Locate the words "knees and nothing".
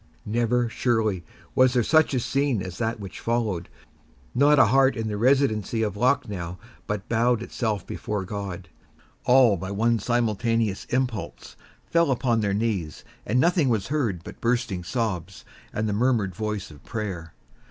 12.55-13.69